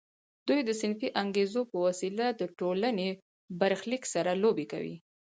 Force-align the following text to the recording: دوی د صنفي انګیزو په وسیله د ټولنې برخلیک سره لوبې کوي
دوی 0.47 0.59
د 0.65 0.69
صنفي 0.81 1.09
انګیزو 1.21 1.61
په 1.71 1.77
وسیله 1.85 2.25
د 2.39 2.41
ټولنې 2.59 3.09
برخلیک 3.59 4.03
سره 4.13 4.31
لوبې 4.43 4.65
کوي 4.71 4.95